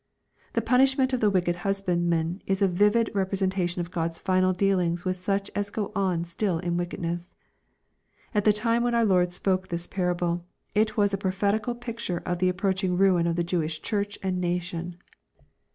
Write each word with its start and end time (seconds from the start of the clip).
The 0.53 0.63
punishment 0.63 1.13
of 1.13 1.19
the 1.19 1.29
wicked 1.29 1.57
husbandmen 1.57 2.41
is 2.47 2.63
a 2.63 2.67
vivid 2.67 3.11
re 3.13 3.23
presentation 3.23 3.81
of 3.81 3.91
God's 3.91 4.17
final 4.17 4.51
dealings 4.51 5.05
with 5.05 5.15
such 5.15 5.51
as 5.53 5.69
go 5.69 5.91
on 5.93 6.25
still 6.25 6.57
in 6.57 6.75
wickedness.— 6.75 7.35
At 8.33 8.43
the 8.43 8.51
time 8.51 8.81
when 8.81 8.95
our 8.95 9.05
Lord 9.05 9.31
spoke 9.31 9.67
this 9.67 9.85
parable, 9.85 10.43
it 10.73 10.97
was 10.97 11.13
a 11.13 11.19
prophetical 11.21 11.75
picture 11.75 12.23
of 12.25 12.39
the 12.39 12.49
approach 12.49 12.83
ing 12.83 12.97
ruin 12.97 13.27
of 13.27 13.35
the 13.35 13.43
Jewish 13.43 13.79
church 13.83 14.17
and 14.23 14.41
nation. 14.41 14.95